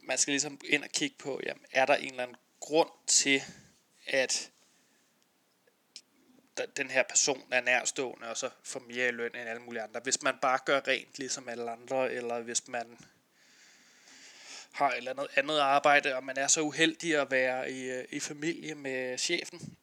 Man 0.00 0.18
skal 0.18 0.32
ligesom 0.32 0.60
ind 0.64 0.84
og 0.84 0.90
kigge 0.90 1.16
på, 1.18 1.40
jamen, 1.46 1.64
er 1.72 1.86
der 1.86 1.96
en 1.96 2.10
eller 2.10 2.22
anden 2.22 2.36
grund 2.60 2.90
til, 3.06 3.42
at 4.06 4.50
den 6.76 6.90
her 6.90 7.02
person 7.02 7.42
er 7.50 7.60
nærstående, 7.60 8.28
og 8.28 8.36
så 8.36 8.50
får 8.64 8.80
mere 8.80 9.08
i 9.08 9.10
løn 9.10 9.34
end 9.34 9.48
alle 9.48 9.62
mulige 9.62 9.82
andre. 9.82 10.00
Hvis 10.02 10.22
man 10.22 10.34
bare 10.42 10.58
gør 10.64 10.80
rent 10.88 11.18
ligesom 11.18 11.48
alle 11.48 11.70
andre, 11.70 12.12
eller 12.12 12.40
hvis 12.40 12.68
man 12.68 12.98
har 14.72 14.90
et 14.90 14.96
eller 14.96 15.10
andet 15.10 15.28
andet 15.36 15.58
arbejde, 15.58 16.16
og 16.16 16.24
man 16.24 16.38
er 16.38 16.46
så 16.46 16.60
uheldig 16.60 17.20
at 17.20 17.30
være 17.30 17.70
i, 17.70 17.90
øh, 17.90 18.04
i 18.10 18.20
familie 18.20 18.74
med 18.74 19.18
chefen, 19.18 19.76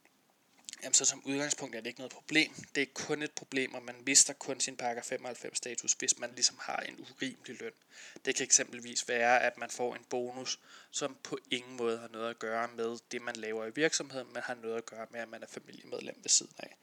jamen 0.84 0.94
så 0.94 1.05
som 1.05 1.22
udgangspunkt 1.25 1.75
er 1.75 1.82
det 1.82 1.88
ikke 1.88 2.00
noget 2.00 2.12
problem. 2.12 2.53
Det 2.75 2.82
er 2.82 2.88
kun 2.94 3.22
et 3.22 3.32
problem, 3.32 3.74
og 3.74 3.84
man 3.84 3.96
mister 4.05 4.34
kun 4.34 4.60
sin 4.60 4.77
pakker 4.77 5.03
95 5.03 5.58
status, 5.58 5.94
hvis 5.94 6.20
man 6.20 6.32
ligesom 6.32 6.58
har 6.62 6.77
en 6.77 7.00
urimelig 7.00 7.62
løn. 7.62 7.72
Det 8.25 8.36
kan 8.36 8.44
eksempelvis 8.44 9.08
være, 9.08 9.44
at 9.44 9.58
man 9.58 9.70
får 9.70 9.96
en 9.96 10.03
bonus, 10.10 10.60
som 10.91 11.17
på 11.24 11.38
ingen 11.51 11.77
måde 11.77 11.98
har 11.98 12.08
noget 12.08 12.29
at 12.29 12.39
gøre 12.39 12.67
med 12.75 12.98
det, 13.12 13.22
man 13.22 13.36
laver 13.36 13.65
i 13.65 13.72
virksomheden, 13.75 14.27
men 14.34 14.41
har 14.44 14.55
noget 14.55 14.77
at 14.77 14.86
gøre 14.86 15.08
med, 15.12 15.20
at 15.20 15.29
man 15.29 15.44
er 15.44 15.48
familiemedlem 15.48 16.15
ved 16.24 16.29
siden 16.29 16.53
af. 16.60 16.77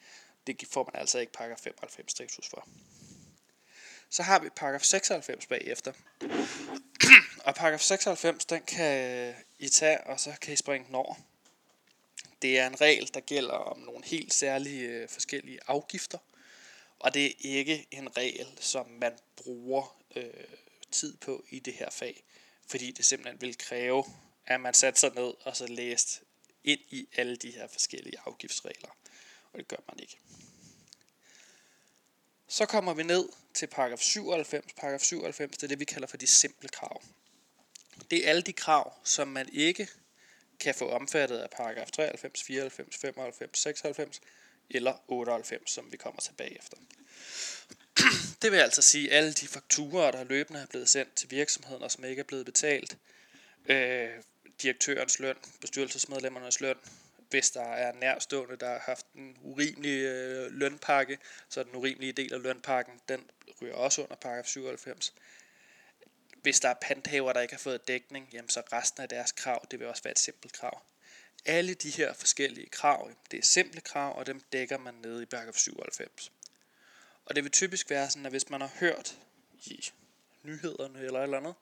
Det 0.46 0.68
får 0.70 0.90
man 0.92 1.00
altså 1.00 1.18
ikke 1.18 1.32
pakker 1.32 1.56
95 1.56 2.10
status 2.10 2.48
for. 2.48 2.68
Så 4.10 4.22
har 4.22 4.38
vi 4.38 4.48
paragraf 4.48 4.82
96 4.82 5.46
bagefter. 5.46 5.92
og 7.46 7.54
paragraf 7.54 7.80
96, 7.80 8.44
den 8.44 8.62
kan 8.62 9.34
I 9.58 9.68
tage, 9.68 10.00
og 10.06 10.20
så 10.20 10.32
kan 10.40 10.52
I 10.52 10.56
springe 10.56 10.86
den 10.86 10.94
over. 10.94 11.14
Det 12.42 12.58
er 12.58 12.66
en 12.66 12.80
regel, 12.80 13.14
der 13.14 13.20
gælder 13.20 13.54
om 13.54 13.78
nogle 13.78 14.04
helt 14.04 14.34
særlige 14.34 14.88
øh, 14.88 15.08
forskellige 15.08 15.58
afgifter, 15.66 16.18
og 16.98 17.14
det 17.14 17.26
er 17.26 17.32
ikke 17.38 17.86
en 17.90 18.16
regel, 18.16 18.46
som 18.60 18.86
man 18.88 19.12
bruger 19.36 20.02
øh, 20.16 20.24
tid 20.90 21.16
på 21.16 21.44
i 21.50 21.58
det 21.58 21.74
her 21.74 21.90
fag, 21.90 22.24
fordi 22.66 22.90
det 22.90 23.04
simpelthen 23.04 23.40
vil 23.40 23.58
kræve, 23.58 24.04
at 24.46 24.60
man 24.60 24.74
satte 24.74 25.00
sig 25.00 25.14
ned 25.14 25.34
og 25.40 25.56
så 25.56 25.66
læste 25.66 26.20
ind 26.64 26.80
i 26.90 27.08
alle 27.16 27.36
de 27.36 27.50
her 27.50 27.68
forskellige 27.68 28.18
afgiftsregler. 28.26 28.96
Og 29.52 29.58
det 29.58 29.68
gør 29.68 29.76
man 29.88 29.98
ikke. 30.00 30.18
Så 32.48 32.66
kommer 32.66 32.94
vi 32.94 33.02
ned 33.02 33.28
til 33.54 33.66
paragraf 33.66 33.98
97. 33.98 34.72
Paragraf 34.76 35.00
97 35.00 35.56
det 35.56 35.62
er 35.62 35.68
det, 35.68 35.80
vi 35.80 35.84
kalder 35.84 36.06
for 36.06 36.16
de 36.16 36.26
simple 36.26 36.68
krav. 36.68 37.02
Det 38.10 38.24
er 38.24 38.30
alle 38.30 38.42
de 38.42 38.52
krav, 38.52 38.94
som 39.04 39.28
man 39.28 39.48
ikke 39.52 39.88
kan 40.60 40.74
få 40.74 40.88
omfattet 40.88 41.38
af 41.38 41.50
paragraf 41.50 41.90
93, 41.90 42.42
94, 42.42 42.96
95, 42.96 43.58
96 43.58 44.20
eller 44.70 45.04
98, 45.08 45.70
som 45.70 45.92
vi 45.92 45.96
kommer 45.96 46.20
tilbage 46.20 46.58
efter. 46.58 46.76
Det 48.42 48.52
vil 48.52 48.58
altså 48.58 48.82
sige, 48.82 49.10
at 49.10 49.16
alle 49.16 49.32
de 49.32 49.48
fakturer, 49.48 50.10
der 50.10 50.24
løbende 50.24 50.60
er 50.60 50.66
blevet 50.66 50.88
sendt 50.88 51.14
til 51.14 51.30
virksomheden, 51.30 51.82
og 51.82 51.90
som 51.90 52.04
ikke 52.04 52.20
er 52.20 52.24
blevet 52.24 52.46
betalt, 52.46 52.96
øh, 53.68 54.10
direktørens 54.62 55.18
løn, 55.18 55.36
bestyrelsesmedlemmernes 55.60 56.60
løn, 56.60 56.76
hvis 57.30 57.50
der 57.50 57.62
er 57.62 57.92
nærstående, 57.92 58.56
der 58.56 58.68
har 58.68 58.82
haft 58.86 59.06
en 59.14 59.36
urimelig 59.42 60.02
øh, 60.02 60.52
lønpakke, 60.52 61.18
så 61.48 61.62
den 61.62 61.76
urimelige 61.76 62.12
del 62.12 62.34
af 62.34 62.42
lønpakken, 62.42 63.00
den 63.08 63.30
ryger 63.62 63.74
også 63.74 64.02
under 64.02 64.16
paragraf 64.16 64.46
97. 64.46 65.14
Hvis 66.42 66.60
der 66.60 66.68
er 66.68 66.74
panthaver, 66.74 67.32
der 67.32 67.40
ikke 67.40 67.54
har 67.54 67.58
fået 67.58 67.88
dækning, 67.88 68.28
jamen 68.32 68.48
så 68.48 68.62
resten 68.72 69.02
af 69.02 69.08
deres 69.08 69.32
krav, 69.32 69.66
det 69.70 69.78
vil 69.78 69.88
også 69.88 70.02
være 70.02 70.12
et 70.12 70.18
simpelt 70.18 70.52
krav. 70.52 70.82
Alle 71.44 71.74
de 71.74 71.90
her 71.90 72.12
forskellige 72.12 72.66
krav, 72.66 73.10
det 73.30 73.38
er 73.38 73.42
simple 73.42 73.80
krav, 73.80 74.18
og 74.18 74.26
dem 74.26 74.40
dækker 74.52 74.78
man 74.78 74.94
nede 74.94 75.22
i 75.22 75.26
paragraf 75.26 75.54
97. 75.54 76.32
Og 77.24 77.36
det 77.36 77.44
vil 77.44 77.52
typisk 77.52 77.90
være 77.90 78.10
sådan, 78.10 78.26
at 78.26 78.32
hvis 78.32 78.50
man 78.50 78.60
har 78.60 78.70
hørt 78.80 79.18
i 79.64 79.90
nyhederne 80.42 80.98
eller 80.98 81.18
et 81.18 81.22
eller 81.22 81.36
andet, 81.36 81.54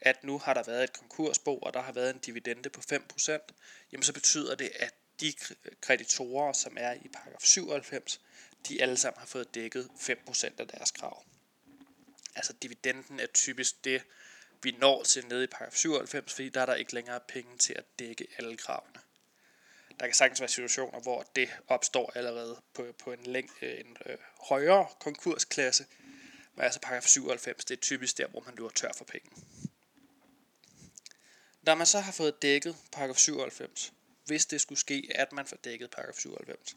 at 0.00 0.24
nu 0.24 0.38
har 0.38 0.54
der 0.54 0.62
været 0.62 0.84
et 0.84 0.92
konkursbo, 0.92 1.58
og 1.58 1.74
der 1.74 1.82
har 1.82 1.92
været 1.92 2.14
en 2.14 2.18
dividende 2.18 2.70
på 2.70 2.80
5%, 2.92 3.38
jamen 3.92 4.02
så 4.02 4.12
betyder 4.12 4.54
det, 4.54 4.72
at 4.74 4.94
de 5.20 5.32
kreditorer, 5.80 6.52
som 6.52 6.76
er 6.80 6.92
i 6.92 7.08
paragraf 7.12 7.40
97, 7.40 8.20
de 8.68 8.82
alle 8.82 8.96
sammen 8.96 9.18
har 9.18 9.26
fået 9.26 9.54
dækket 9.54 9.90
5% 9.96 10.50
af 10.58 10.68
deres 10.68 10.90
krav. 10.90 11.24
Altså 12.36 12.52
dividenden 12.52 13.20
er 13.20 13.26
typisk 13.26 13.84
det, 13.84 14.02
vi 14.62 14.70
når 14.70 15.02
til 15.02 15.26
nede 15.26 15.44
i 15.44 15.46
paragraf 15.46 15.74
97, 15.74 16.32
fordi 16.32 16.48
der 16.48 16.60
er 16.60 16.66
der 16.66 16.74
ikke 16.74 16.94
længere 16.94 17.20
penge 17.28 17.58
til 17.58 17.72
at 17.72 17.84
dække 17.98 18.26
alle 18.38 18.56
kravene. 18.56 19.00
Der 20.00 20.06
kan 20.06 20.14
sagtens 20.14 20.40
være 20.40 20.48
situationer, 20.48 21.00
hvor 21.00 21.26
det 21.36 21.48
opstår 21.68 22.12
allerede 22.14 22.62
på, 22.74 22.86
på 22.98 23.12
en, 23.12 23.22
læng, 23.22 23.50
øh, 23.62 23.80
en 23.80 23.96
øh, 24.06 24.16
højere 24.48 24.88
konkursklasse, 25.00 25.86
men 26.54 26.64
altså 26.64 26.80
paragraf 26.80 27.02
97, 27.02 27.64
det 27.64 27.76
er 27.76 27.80
typisk 27.80 28.18
der, 28.18 28.26
hvor 28.26 28.40
man 28.40 28.54
løber 28.56 28.70
tør 28.70 28.92
for 28.96 29.04
penge. 29.04 29.30
Når 31.62 31.74
man 31.74 31.86
så 31.86 32.00
har 32.00 32.12
fået 32.12 32.42
dækket 32.42 32.76
paragraf 32.92 33.16
97, 33.16 33.92
hvis 34.24 34.46
det 34.46 34.60
skulle 34.60 34.78
ske, 34.78 35.08
at 35.14 35.32
man 35.32 35.46
får 35.46 35.56
dækket 35.56 35.90
paragraf 35.90 36.14
97, 36.14 36.76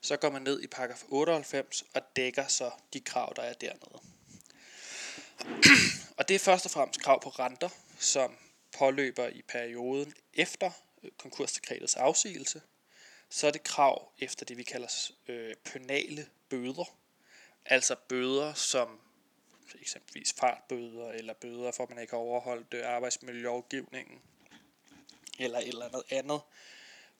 så 0.00 0.16
går 0.16 0.30
man 0.30 0.42
ned 0.42 0.62
i 0.62 0.66
paragraf 0.66 1.02
98 1.08 1.84
og 1.94 2.02
dækker 2.16 2.46
så 2.46 2.70
de 2.92 3.00
krav, 3.00 3.32
der 3.36 3.42
er 3.42 3.52
dernede 3.52 4.11
det 6.32 6.40
er 6.40 6.44
først 6.44 6.64
og 6.64 6.70
fremmest 6.70 7.00
krav 7.00 7.22
på 7.22 7.28
renter, 7.28 7.68
som 7.98 8.36
påløber 8.78 9.28
i 9.28 9.42
perioden 9.42 10.14
efter 10.34 10.70
øh, 11.02 11.10
konkursdekretets 11.18 11.96
afsigelse. 11.96 12.62
Så 13.28 13.46
er 13.46 13.50
det 13.50 13.62
krav 13.62 14.12
efter 14.18 14.46
det, 14.46 14.56
vi 14.56 14.62
kalder 14.62 15.10
øh, 15.28 15.54
penale 15.64 16.26
bøder. 16.48 16.96
Altså 17.66 17.96
bøder, 18.08 18.54
som 18.54 19.00
eksempelvis 19.80 20.32
fartbøder 20.32 21.12
eller 21.12 21.34
bøder 21.34 21.72
for, 21.72 21.82
at 21.82 21.90
man 21.90 21.98
ikke 21.98 22.10
har 22.10 22.18
overholdt 22.18 22.74
øh, 22.74 22.86
arbejdsmiljølovgivningen 22.86 24.20
eller 25.38 25.58
et 25.58 25.68
eller 25.68 25.84
andet 25.84 26.02
andet. 26.10 26.40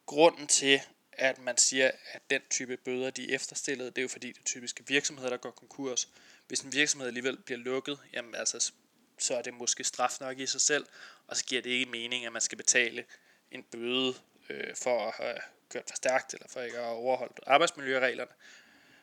Grunden 0.06 0.46
til, 0.46 0.80
at 1.12 1.38
man 1.38 1.56
siger, 1.56 1.90
at 2.12 2.22
den 2.30 2.42
type 2.50 2.76
bøder, 2.76 3.10
de 3.10 3.30
er 3.30 3.34
efterstillet, 3.34 3.96
det 3.96 4.00
er 4.00 4.04
jo 4.04 4.08
fordi, 4.08 4.28
det 4.28 4.38
er 4.38 4.44
typiske 4.44 4.86
virksomheder, 4.86 5.30
der 5.30 5.36
går 5.36 5.50
konkurs. 5.50 6.08
Hvis 6.48 6.60
en 6.60 6.72
virksomhed 6.72 7.08
alligevel 7.08 7.36
bliver 7.36 7.58
lukket, 7.58 7.98
jamen 8.12 8.34
altså, 8.34 8.72
så 9.18 9.36
er 9.36 9.42
det 9.42 9.54
måske 9.54 9.84
straf 9.84 10.16
nok 10.20 10.38
i 10.38 10.46
sig 10.46 10.60
selv, 10.60 10.86
og 11.26 11.36
så 11.36 11.44
giver 11.44 11.62
det 11.62 11.70
ikke 11.70 11.90
mening, 11.90 12.26
at 12.26 12.32
man 12.32 12.42
skal 12.42 12.58
betale 12.58 13.04
en 13.50 13.62
bøde 13.62 14.14
øh, 14.48 14.76
for 14.76 15.06
at 15.08 15.14
have 15.14 15.38
kørt 15.68 15.84
for 15.88 15.96
stærkt, 15.96 16.34
eller 16.34 16.48
for 16.48 16.60
ikke 16.60 16.78
at 16.78 16.84
have 16.84 16.96
overholdt 16.96 17.40
arbejdsmiljøreglerne, 17.46 18.30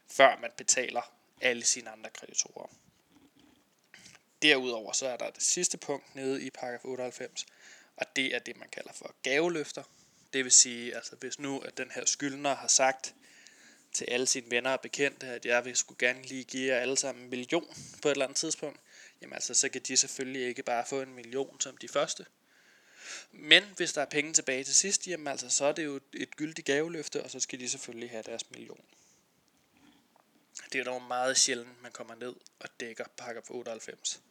før 0.07 0.37
man 0.41 0.51
betaler 0.57 1.13
alle 1.41 1.63
sine 1.63 1.89
andre 1.89 2.09
kreditorer. 2.09 2.67
Derudover 4.41 4.91
så 4.91 5.07
er 5.07 5.17
der 5.17 5.29
det 5.29 5.43
sidste 5.43 5.77
punkt 5.77 6.15
nede 6.15 6.43
i 6.43 6.49
paragraf 6.49 6.79
98, 6.83 7.45
og 7.97 8.05
det 8.15 8.35
er 8.35 8.39
det, 8.39 8.57
man 8.57 8.69
kalder 8.69 8.93
for 8.93 9.15
gaveløfter. 9.23 9.83
Det 10.33 10.43
vil 10.43 10.51
sige, 10.51 10.95
altså 10.95 11.15
hvis 11.15 11.39
nu 11.39 11.59
at 11.59 11.77
den 11.77 11.91
her 11.91 12.05
skyldner 12.05 12.55
har 12.55 12.67
sagt 12.67 13.15
til 13.91 14.05
alle 14.05 14.27
sine 14.27 14.51
venner 14.51 14.71
og 14.71 14.81
bekendte, 14.81 15.27
at 15.27 15.45
jeg 15.45 15.65
vil 15.65 15.75
skulle 15.75 16.07
gerne 16.07 16.21
lige 16.21 16.43
give 16.43 16.73
jer 16.73 16.79
alle 16.79 16.97
sammen 16.97 17.23
en 17.23 17.29
million 17.29 17.75
på 18.01 18.07
et 18.07 18.11
eller 18.11 18.25
andet 18.25 18.37
tidspunkt, 18.37 18.79
jamen 19.21 19.33
altså 19.33 19.53
så 19.53 19.69
kan 19.69 19.81
de 19.81 19.97
selvfølgelig 19.97 20.47
ikke 20.47 20.63
bare 20.63 20.85
få 20.85 21.01
en 21.01 21.13
million 21.13 21.61
som 21.61 21.77
de 21.77 21.88
første. 21.88 22.25
Men 23.31 23.63
hvis 23.75 23.93
der 23.93 24.01
er 24.01 24.05
penge 24.05 24.33
tilbage 24.33 24.63
til 24.63 24.75
sidst, 24.75 25.07
jamen 25.07 25.27
altså 25.27 25.49
så 25.49 25.65
er 25.65 25.71
det 25.71 25.85
jo 25.85 25.99
et 26.13 26.35
gyldigt 26.35 26.65
gaveløfte, 26.65 27.23
og 27.23 27.31
så 27.31 27.39
skal 27.39 27.59
de 27.59 27.69
selvfølgelig 27.69 28.09
have 28.09 28.23
deres 28.23 28.51
million. 28.51 28.85
Det 30.73 30.79
er 30.79 30.83
dog 30.83 31.01
meget 31.01 31.38
sjældent, 31.38 31.81
man 31.81 31.91
kommer 31.91 32.15
ned 32.15 32.35
og 32.59 32.69
dækker 32.79 33.05
pakker 33.17 33.41
på 33.41 33.53
98. 33.53 34.21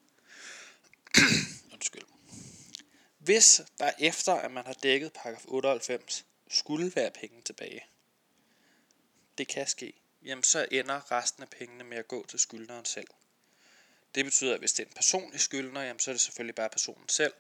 Undskyld. 1.72 2.02
Hvis 3.18 3.60
der 3.78 3.92
efter, 3.98 4.32
at 4.32 4.50
man 4.50 4.66
har 4.66 4.72
dækket 4.72 5.12
paragraf 5.12 5.44
98, 5.44 6.26
skulle 6.48 6.92
være 6.96 7.10
penge 7.10 7.42
tilbage, 7.42 7.86
det 9.38 9.48
kan 9.48 9.66
ske, 9.66 9.92
jamen 10.22 10.44
så 10.44 10.66
ender 10.70 11.12
resten 11.12 11.42
af 11.42 11.48
pengene 11.48 11.84
med 11.84 11.96
at 11.96 12.08
gå 12.08 12.26
til 12.26 12.38
skyldneren 12.38 12.84
selv. 12.84 13.08
Det 14.14 14.24
betyder, 14.24 14.54
at 14.54 14.58
hvis 14.58 14.72
det 14.72 14.82
er 14.82 14.86
en 14.86 14.94
personlig 14.94 15.40
skyldner, 15.40 15.82
jamen 15.82 16.00
så 16.00 16.10
er 16.10 16.12
det 16.12 16.20
selvfølgelig 16.20 16.54
bare 16.54 16.68
personen 16.68 17.08
selv. 17.08 17.32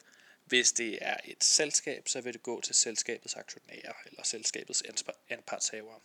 Hvis 0.44 0.72
det 0.72 0.98
er 1.00 1.16
et 1.24 1.44
selskab, 1.44 2.08
så 2.08 2.20
vil 2.20 2.32
det 2.32 2.42
gå 2.42 2.60
til 2.60 2.74
selskabets 2.74 3.34
aktionærer 3.34 3.92
eller 4.06 4.22
selskabets 4.22 4.82
anpartshavere. 5.28 6.00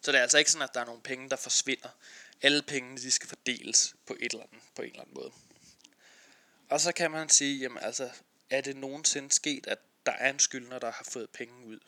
Så 0.00 0.12
det 0.12 0.18
er 0.18 0.22
altså 0.22 0.38
ikke 0.38 0.50
sådan, 0.50 0.68
at 0.68 0.74
der 0.74 0.80
er 0.80 0.84
nogle 0.84 1.02
penge, 1.02 1.30
der 1.30 1.36
forsvinder. 1.36 1.88
Alle 2.42 2.62
pengene 2.62 2.96
de 2.96 3.10
skal 3.10 3.28
fordeles 3.28 3.94
på, 4.06 4.16
et 4.20 4.32
eller 4.32 4.44
andet, 4.44 4.62
på 4.74 4.82
en 4.82 4.88
eller 4.88 5.00
anden 5.00 5.14
måde. 5.14 5.32
Og 6.68 6.80
så 6.80 6.92
kan 6.92 7.10
man 7.10 7.28
sige, 7.28 7.58
jamen 7.58 7.78
altså, 7.78 8.10
er 8.50 8.60
det 8.60 8.76
nogensinde 8.76 9.32
sket, 9.32 9.66
at 9.66 9.78
der 10.06 10.12
er 10.12 10.30
en 10.30 10.38
skyldner, 10.38 10.78
der 10.78 10.90
har 10.90 11.06
fået 11.10 11.30
penge 11.30 11.66
ud? 11.66 11.80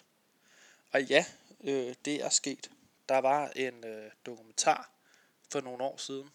Og 0.93 1.05
ja, 1.05 1.25
øh, 1.65 1.95
det 2.05 2.15
er 2.25 2.29
sket. 2.29 2.71
Der 3.09 3.19
var 3.19 3.49
en 3.57 3.85
øh, 3.85 4.11
dokumentar 4.27 4.91
for 5.53 5.61
nogle 5.61 5.85
år 5.85 5.97
siden, 5.97 6.31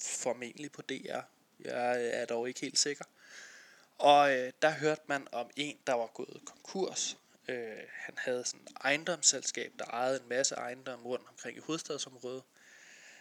formentlig 0.00 0.72
på 0.72 0.82
DR. 0.82 1.20
Jeg 1.64 2.06
er 2.06 2.24
dog 2.24 2.48
ikke 2.48 2.60
helt 2.60 2.78
sikker. 2.78 3.04
Og 3.98 4.36
øh, 4.36 4.52
der 4.62 4.70
hørte 4.70 5.02
man 5.06 5.28
om 5.32 5.50
en, 5.56 5.78
der 5.86 5.92
var 5.92 6.06
gået 6.06 6.40
konkurs. 6.44 7.16
Øh, 7.48 7.76
han 7.90 8.14
havde 8.18 8.44
sådan 8.44 8.60
et 8.60 8.72
ejendomsselskab, 8.84 9.72
der 9.78 9.84
ejede 9.84 10.20
en 10.22 10.28
masse 10.28 10.54
ejendomme 10.54 11.06
rundt 11.06 11.28
omkring 11.28 11.56
i 11.56 11.60
hovedstadsområdet. 11.60 12.42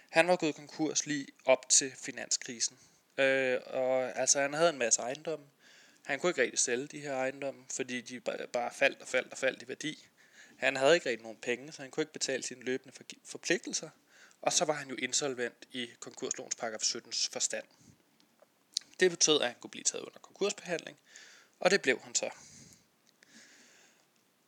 Han 0.09 0.27
var 0.27 0.35
gået 0.35 0.55
konkurs 0.55 1.05
lige 1.05 1.27
op 1.45 1.69
til 1.69 1.91
finanskrisen. 1.91 2.77
Øh, 3.17 3.59
og 3.65 4.19
altså, 4.19 4.41
han 4.41 4.53
havde 4.53 4.69
en 4.69 4.77
masse 4.77 5.01
ejendomme. 5.01 5.45
Han 6.05 6.19
kunne 6.19 6.29
ikke 6.29 6.41
rigtig 6.41 6.59
sælge 6.59 6.87
de 6.87 6.99
her 6.99 7.13
ejendomme, 7.13 7.65
fordi 7.71 8.01
de 8.01 8.19
bare 8.53 8.73
faldt 8.73 9.01
og 9.01 9.07
faldt 9.07 9.31
og 9.31 9.37
faldt 9.37 9.61
i 9.61 9.67
værdi. 9.67 10.07
Han 10.57 10.75
havde 10.75 10.95
ikke 10.95 11.09
rigtig 11.09 11.23
nogen 11.23 11.37
penge, 11.41 11.71
så 11.71 11.81
han 11.81 11.91
kunne 11.91 12.01
ikke 12.01 12.13
betale 12.13 12.43
sine 12.43 12.61
løbende 12.61 12.93
forpligtelser. 13.25 13.89
Og 14.45 14.53
så 14.53 14.65
var 14.65 14.73
han 14.73 14.89
jo 14.89 14.95
insolvent 14.95 15.67
i 15.71 15.89
konkurslovens 15.99 16.55
paragraf 16.55 16.81
17's 16.81 17.29
forstand. 17.31 17.65
Det 18.99 19.11
betød, 19.11 19.41
at 19.41 19.47
han 19.47 19.55
kunne 19.59 19.71
blive 19.71 19.83
taget 19.83 20.03
under 20.03 20.19
konkursbehandling, 20.19 20.97
og 21.59 21.71
det 21.71 21.81
blev 21.81 21.99
han 21.99 22.15
så. 22.15 22.29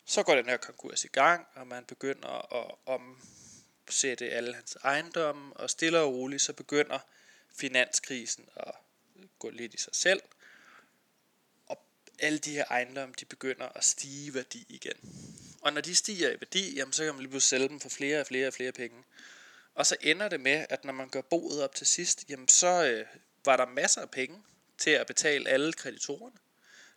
Så 0.05 0.23
går 0.23 0.35
den 0.35 0.45
her 0.45 0.57
konkurs 0.57 1.05
i 1.05 1.07
gang, 1.07 1.47
og 1.55 1.67
man 1.67 1.85
begynder 1.85 2.53
at 2.55 2.75
omsætte 2.85 4.29
alle 4.29 4.53
hans 4.53 4.77
ejendomme, 4.83 5.57
og 5.57 5.69
stille 5.69 5.99
og 5.99 6.13
roligt 6.13 6.41
så 6.41 6.53
begynder 6.53 6.99
finanskrisen 7.55 8.49
at 8.55 8.71
gå 9.39 9.49
lidt 9.49 9.73
i 9.73 9.77
sig 9.77 9.95
selv, 9.95 10.21
og 11.67 11.83
alle 12.19 12.39
de 12.39 12.51
her 12.51 12.65
ejendomme, 12.69 13.15
de 13.19 13.25
begynder 13.25 13.69
at 13.69 13.83
stige 13.83 14.25
i 14.25 14.33
værdi 14.33 14.65
igen. 14.69 14.97
Og 15.61 15.73
når 15.73 15.81
de 15.81 15.95
stiger 15.95 16.29
i 16.29 16.41
værdi, 16.41 16.75
jamen, 16.75 16.93
så 16.93 17.03
kan 17.03 17.13
man 17.13 17.21
lige 17.21 17.31
pludselig 17.31 17.49
sælge 17.49 17.69
dem 17.69 17.79
for 17.79 17.89
flere 17.89 18.19
og 18.19 18.27
flere 18.27 18.47
og 18.47 18.53
flere 18.53 18.71
penge. 18.71 19.03
Og 19.77 19.85
så 19.85 19.97
ender 20.01 20.29
det 20.29 20.39
med, 20.39 20.65
at 20.69 20.85
når 20.85 20.93
man 20.93 21.09
gør 21.09 21.21
boet 21.21 21.63
op 21.63 21.75
til 21.75 21.87
sidst, 21.87 22.25
jamen 22.29 22.47
så 22.47 22.85
øh, 22.85 23.05
var 23.45 23.57
der 23.57 23.65
masser 23.65 24.01
af 24.01 24.11
penge 24.11 24.43
til 24.77 24.89
at 24.89 25.07
betale 25.07 25.49
alle 25.49 25.73
kreditorerne. 25.73 26.35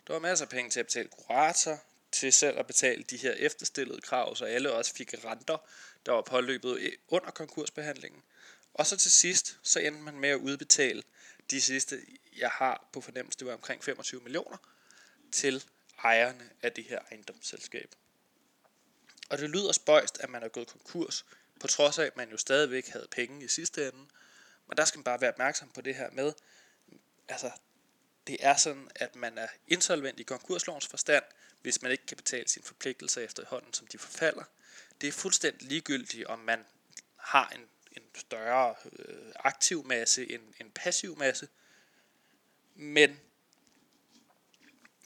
Der 0.07 0.13
var 0.13 0.19
masser 0.19 0.45
af 0.45 0.49
penge 0.49 0.71
til 0.71 0.79
at 0.79 0.85
betale 0.85 1.09
kurator, 1.09 1.83
til 2.11 2.33
selv 2.33 2.59
at 2.59 2.67
betale 2.67 3.03
de 3.03 3.17
her 3.17 3.31
efterstillede 3.31 4.01
krav, 4.01 4.35
så 4.35 4.45
alle 4.45 4.71
også 4.71 4.93
fik 4.93 5.13
renter, 5.25 5.57
der 6.05 6.11
var 6.11 6.21
påløbet 6.21 6.95
under 7.07 7.31
konkursbehandlingen. 7.31 8.21
Og 8.73 8.87
så 8.87 8.97
til 8.97 9.11
sidst, 9.11 9.59
så 9.63 9.79
endte 9.79 10.01
man 10.01 10.19
med 10.19 10.29
at 10.29 10.37
udbetale 10.37 11.03
de 11.51 11.61
sidste, 11.61 12.01
jeg 12.37 12.49
har 12.49 12.89
på 12.93 13.01
fornemmelse, 13.01 13.39
det 13.39 13.47
var 13.47 13.53
omkring 13.53 13.83
25 13.83 14.21
millioner, 14.21 14.57
til 15.31 15.63
ejerne 16.03 16.49
af 16.61 16.71
det 16.71 16.83
her 16.83 16.99
ejendomsselskab. 17.11 17.95
Og 19.29 19.37
det 19.37 19.49
lyder 19.49 19.71
spøjst, 19.71 20.19
at 20.19 20.29
man 20.29 20.43
er 20.43 20.47
gået 20.47 20.67
konkurs, 20.67 21.25
på 21.61 21.67
trods 21.67 21.99
af, 21.99 22.05
at 22.05 22.17
man 22.17 22.29
jo 22.29 22.37
stadigvæk 22.37 22.87
havde 22.87 23.07
penge 23.11 23.45
i 23.45 23.47
sidste 23.47 23.87
ende. 23.87 24.07
Men 24.67 24.77
der 24.77 24.85
skal 24.85 24.97
man 24.97 25.03
bare 25.03 25.21
være 25.21 25.31
opmærksom 25.31 25.69
på 25.69 25.81
det 25.81 25.95
her 25.95 26.11
med, 26.11 26.33
altså, 27.27 27.51
det 28.27 28.37
er 28.39 28.55
sådan, 28.55 28.89
at 28.95 29.15
man 29.15 29.37
er 29.37 29.47
insolvent 29.67 30.19
i 30.19 30.23
konkurslovens 30.23 30.87
forstand, 30.87 31.23
hvis 31.61 31.81
man 31.81 31.91
ikke 31.91 32.05
kan 32.05 32.17
betale 32.17 32.47
sine 32.47 32.65
forpligtelser 32.65 33.21
efterhånden, 33.21 33.73
som 33.73 33.87
de 33.87 33.97
forfalder. 33.97 34.43
Det 35.01 35.07
er 35.07 35.11
fuldstændig 35.11 35.67
ligegyldigt, 35.67 36.25
om 36.25 36.39
man 36.39 36.65
har 37.15 37.49
en, 37.49 37.61
en 37.91 38.03
større 38.15 38.75
øh, 38.91 39.31
aktiv 39.35 39.85
masse 39.85 40.31
end 40.31 40.41
en 40.61 40.71
passiv 40.71 41.17
masse. 41.17 41.47
Men 42.75 43.19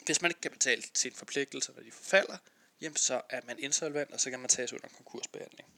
hvis 0.05 0.21
man 0.21 0.31
ikke 0.31 0.41
kan 0.41 0.51
betale 0.51 0.83
sine 0.93 1.15
forpligtelser, 1.15 1.74
når 1.74 1.83
de 1.83 1.91
forfalder, 1.91 2.38
jamen 2.81 2.97
så 2.97 3.21
er 3.29 3.41
man 3.43 3.59
insolvent, 3.59 4.12
og 4.12 4.19
så 4.19 4.29
kan 4.29 4.39
man 4.39 4.50
tages 4.50 4.74
under 4.74 4.88
konkursbehandling. 4.88 5.75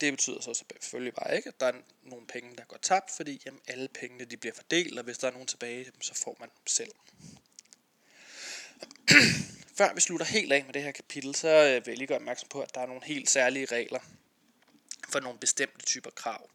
Det 0.00 0.12
betyder 0.12 0.40
så 0.40 0.64
selvfølgelig 0.80 1.14
bare 1.14 1.36
ikke, 1.36 1.48
at 1.48 1.60
der 1.60 1.66
er 1.66 1.72
nogle 2.02 2.26
penge, 2.26 2.56
der 2.56 2.64
går 2.64 2.76
tabt, 2.82 3.10
fordi 3.10 3.42
jamen, 3.46 3.60
alle 3.66 3.88
pengene 3.88 4.24
de 4.24 4.36
bliver 4.36 4.54
fordelt, 4.54 4.98
og 4.98 5.04
hvis 5.04 5.18
der 5.18 5.28
er 5.28 5.32
nogen 5.32 5.46
tilbage, 5.46 5.78
jamen, 5.78 6.02
så 6.02 6.14
får 6.14 6.36
man 6.40 6.48
dem 6.48 6.66
selv. 6.66 6.92
Før 9.78 9.94
vi 9.94 10.00
slutter 10.00 10.26
helt 10.26 10.52
af 10.52 10.64
med 10.64 10.72
det 10.74 10.82
her 10.82 10.92
kapitel, 10.92 11.34
så 11.34 11.48
øh, 11.48 11.86
vil 11.86 11.92
jeg 11.92 11.98
lige 11.98 12.06
gøre 12.06 12.18
opmærksom 12.18 12.48
på, 12.48 12.60
at 12.60 12.74
der 12.74 12.80
er 12.80 12.86
nogle 12.86 13.04
helt 13.04 13.30
særlige 13.30 13.66
regler 13.66 14.00
for 15.08 15.20
nogle 15.20 15.38
bestemte 15.38 15.84
typer 15.84 16.10
krav. 16.10 16.50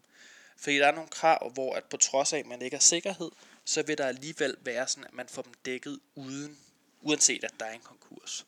Fordi 0.58 0.78
der 0.78 0.88
er 0.88 0.92
nogle 0.92 1.10
krav, 1.10 1.50
hvor 1.50 1.76
at 1.76 1.84
på 1.84 1.98
trods 1.98 2.34
af, 2.34 2.38
at 2.38 2.46
man 2.46 2.62
ikke 2.62 2.76
har 2.76 2.82
sikkerhed, 2.82 3.32
så 3.66 3.84
vil 3.84 3.98
der 3.98 4.08
alligevel 4.08 4.58
være 4.62 4.88
sådan, 4.88 5.04
at 5.04 5.14
man 5.14 5.28
får 5.28 5.42
dem 5.42 5.54
dækket 5.66 6.00
uden, 6.16 6.58
uanset 7.02 7.44
at 7.44 7.54
der 7.60 7.66
er 7.66 7.74
en 7.74 7.82
konkurs. 7.82 8.46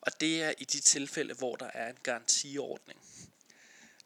Og 0.00 0.20
det 0.20 0.42
er 0.42 0.52
i 0.58 0.64
de 0.64 0.80
tilfælde, 0.80 1.34
hvor 1.34 1.56
der 1.56 1.70
er 1.74 1.90
en 1.90 1.98
garantiordning. 2.02 3.00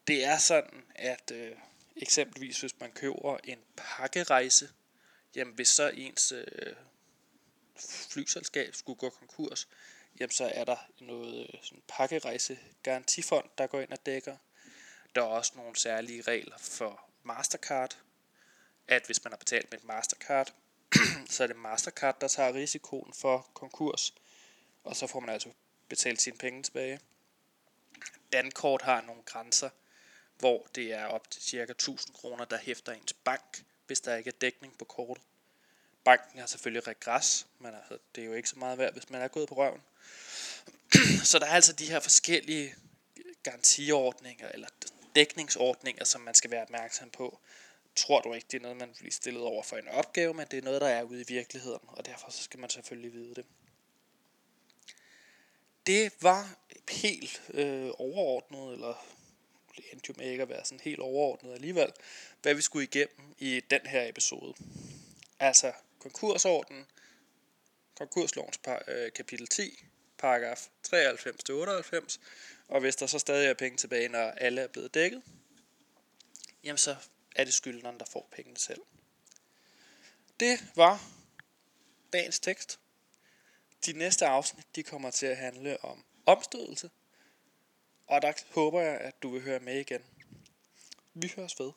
Det 0.07 0.25
er 0.25 0.39
sådan, 0.39 0.85
at 0.95 1.31
øh, 1.31 1.57
eksempelvis 1.97 2.61
hvis 2.61 2.81
man 2.81 2.93
køber 2.93 3.39
en 3.45 3.59
pakkerejse, 3.77 4.69
jamen 5.35 5.55
hvis 5.55 5.69
så 5.69 5.89
ens 5.89 6.33
øh, 6.33 6.77
flyselskab 8.11 8.75
skulle 8.75 8.99
gå 8.99 9.11
konkurs, 9.11 9.69
jamen 10.21 10.31
så 10.31 10.53
er 10.55 10.65
der 10.65 10.77
noget 11.01 11.51
øh, 11.55 11.61
sådan 11.63 11.83
pakkerejse 11.89 12.59
garantifond, 12.83 13.49
der 13.59 13.67
går 13.67 13.81
ind 13.81 13.93
og 13.93 14.07
dækker. 14.07 14.37
Der 15.15 15.21
er 15.21 15.27
også 15.27 15.53
nogle 15.57 15.77
særlige 15.77 16.23
regler 16.23 16.59
for 16.59 17.11
Mastercard, 17.23 17.99
at 18.89 19.07
hvis 19.07 19.25
man 19.25 19.33
har 19.33 19.39
betalt 19.39 19.71
med 19.71 19.79
et 19.79 19.85
Mastercard, 19.85 20.55
så 21.31 21.43
er 21.43 21.47
det 21.47 21.57
Mastercard, 21.57 22.21
der 22.21 22.29
tager 22.29 22.55
risikoen 22.55 23.13
for 23.13 23.51
konkurs, 23.55 24.15
og 24.85 24.97
så 24.97 25.07
får 25.07 25.21
man 25.21 25.31
altså 25.31 25.51
betalt 25.89 26.23
sine 26.23 26.37
penge 26.37 26.63
tilbage. 26.63 27.01
Dankort 28.33 28.83
har 28.83 29.01
nogle 29.01 29.23
grænser, 29.23 29.71
hvor 30.39 30.67
det 30.75 30.93
er 30.93 31.07
op 31.07 31.31
til 31.31 31.43
ca. 31.43 31.63
1000 31.63 32.15
kroner, 32.15 32.45
der 32.45 32.59
hæfter 32.59 32.93
ens 32.93 33.13
bank, 33.13 33.65
hvis 33.87 34.01
der 34.01 34.17
ikke 34.17 34.29
er 34.29 34.39
dækning 34.41 34.79
på 34.79 34.85
kortet. 34.85 35.25
Banken 36.05 36.41
har 36.41 36.47
selvfølgelig 36.47 36.89
regres, 36.89 37.47
men 37.59 37.75
altså, 37.75 37.99
det 38.15 38.23
er 38.23 38.27
jo 38.27 38.33
ikke 38.33 38.49
så 38.49 38.59
meget 38.59 38.79
værd, 38.79 38.93
hvis 38.93 39.11
man 39.11 39.23
er 39.23 39.29
gået 39.29 39.49
på 39.49 39.55
røven. 39.55 39.83
så 41.31 41.39
der 41.39 41.47
er 41.47 41.51
altså 41.51 41.73
de 41.73 41.91
her 41.91 42.01
forskellige 42.01 42.75
garantiordninger, 43.43 44.49
eller 44.49 44.69
dækningsordninger, 45.15 46.05
som 46.05 46.21
man 46.21 46.35
skal 46.35 46.51
være 46.51 46.63
opmærksom 46.63 47.11
på. 47.11 47.39
Tror 47.97 48.21
du 48.21 48.33
ikke, 48.33 48.47
det 48.51 48.57
er 48.57 48.63
noget, 48.63 48.77
man 48.77 48.95
bliver 48.99 49.13
stillet 49.13 49.43
over 49.43 49.63
for 49.63 49.77
en 49.77 49.89
opgave, 49.89 50.35
men 50.35 50.47
det 50.51 50.59
er 50.59 50.63
noget, 50.63 50.81
der 50.81 50.89
er 50.89 51.03
ude 51.03 51.21
i 51.21 51.25
virkeligheden, 51.29 51.81
og 51.87 52.07
derfor 52.07 52.31
så 52.31 52.43
skal 52.43 52.61
man 52.61 52.71
selvfølgelig 52.71 53.13
vide 53.13 53.35
det. 53.35 53.45
Det 55.87 56.13
var 56.21 56.57
helt 56.91 57.43
øh, 57.49 57.91
overordnet, 57.99 58.73
eller 58.73 59.07
det 59.77 59.85
endte 59.93 60.07
jo 60.09 60.15
med 60.17 60.31
ikke 60.31 60.43
at 60.43 60.49
være 60.49 60.65
sådan 60.65 60.81
helt 60.81 61.01
overordnet 61.01 61.55
alligevel, 61.55 61.93
hvad 62.43 62.55
vi 62.55 62.63
skulle 62.63 62.85
igennem 62.85 63.35
i 63.39 63.61
den 63.71 63.81
her 63.87 64.09
episode. 64.09 64.55
Altså 65.41 65.73
konkursordenen, 65.99 66.87
konkurslovens 67.95 68.59
par, 68.59 68.83
øh, 68.89 69.13
kapitel 69.13 69.47
10, 69.47 69.85
paragraf 70.19 70.69
93-98, 70.87 72.19
og 72.69 72.81
hvis 72.81 72.97
der 72.97 73.07
så 73.07 73.19
stadig 73.19 73.49
er 73.49 73.55
penge 73.55 73.77
tilbage, 73.79 74.09
når 74.09 74.31
alle 74.31 74.61
er 74.61 74.67
blevet 74.67 74.95
dækket, 74.95 75.23
jamen 76.65 76.79
så 76.79 76.97
er 77.37 77.45
det 77.45 77.55
skyldneren, 77.55 77.99
der 77.99 78.05
får 78.05 78.29
pengene 78.33 78.59
selv. 78.59 78.81
Det 80.41 80.61
var 80.75 81.11
dagens 82.13 82.41
tekst. 82.41 82.79
De 83.87 83.93
næste 83.93 84.27
afsnit, 84.27 84.67
de 84.77 84.83
kommer 84.83 85.11
til 85.11 85.27
at 85.27 85.37
handle 85.37 85.85
om 85.85 86.05
omstødelse, 86.27 86.91
og 88.07 88.23
der 88.23 88.33
håber 88.55 88.81
jeg, 88.81 89.01
at 89.01 89.23
du 89.23 89.31
vil 89.31 89.43
høre 89.43 89.61
med 89.61 89.81
igen. 89.81 90.03
Vi 91.15 91.33
høres 91.37 91.61
ved. 91.61 91.73